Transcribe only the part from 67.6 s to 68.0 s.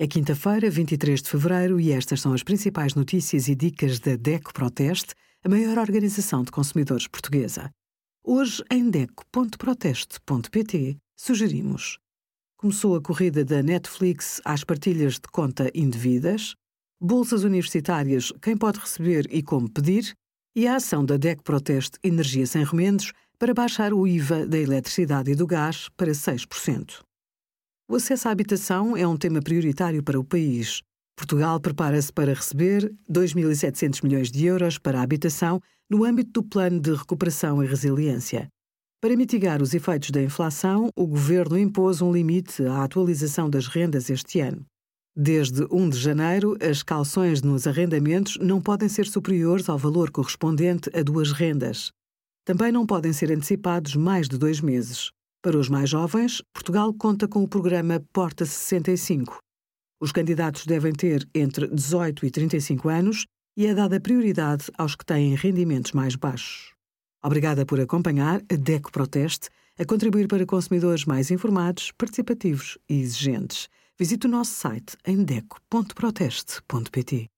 por